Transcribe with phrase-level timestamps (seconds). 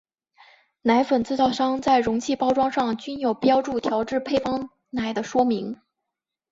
[0.81, 5.79] 奶粉制造商在容器包装上均有标注调制配方奶的说明。